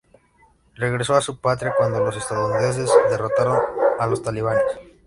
Regresó 0.73 1.13
a 1.13 1.21
su 1.21 1.39
patria 1.39 1.75
cuando 1.77 1.99
los 1.99 2.17
estadounidenses 2.17 2.89
derrocaron 3.11 3.59
a 3.99 4.07
los 4.07 4.23
talibanes. 4.23 4.65